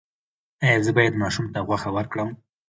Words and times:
ایا 0.63 0.79
زه 0.85 0.91
باید 0.97 1.19
ماشوم 1.21 1.45
ته 1.53 1.59
غوښه 1.67 1.89
ورکړم؟ 1.93 2.29